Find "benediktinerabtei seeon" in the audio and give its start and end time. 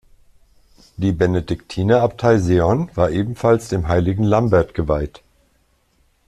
1.11-2.89